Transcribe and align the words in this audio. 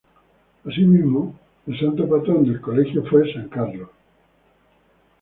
Asimismo, 0.65 1.35
el 1.67 1.79
Santo 1.79 2.09
Patrón 2.09 2.43
del 2.43 2.59
Colegio 2.59 3.05
fue 3.05 3.31
San 3.31 3.47
Carlos. 3.49 3.91